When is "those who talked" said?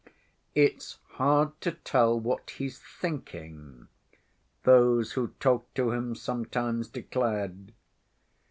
4.63-5.75